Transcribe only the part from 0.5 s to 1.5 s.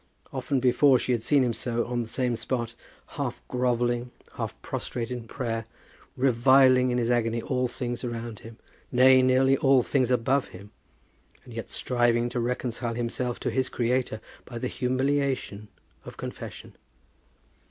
before had she seen